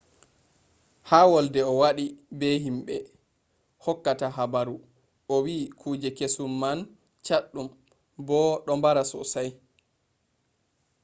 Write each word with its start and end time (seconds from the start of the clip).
ha 1.09 1.19
wolde 1.31 1.59
o 1.71 1.73
waɗi 1.81 2.05
be 2.39 2.47
himɓe 2.65 2.95
hokkata 3.83 4.27
habaru 4.37 4.75
o 5.33 5.35
wi 5.45 5.55
kuje 5.79 6.09
kesum 6.17 6.51
man 6.61 6.79
chaɗɗum 7.25 7.67
bo 8.27 8.37
ɗo 8.65 8.71
mbara 8.79 9.03
sosai 9.11 9.49